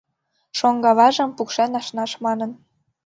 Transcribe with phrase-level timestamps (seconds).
[0.57, 2.51] Шоҥго аважым пукшен ашнаш манын.